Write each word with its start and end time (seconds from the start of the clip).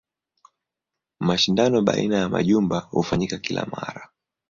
Mashindano 1.19 1.81
baina 1.81 2.17
ya 2.17 2.29
majumba 2.29 2.79
hufanyika 2.79 3.37
kila 3.37 3.65
mara. 3.65 4.09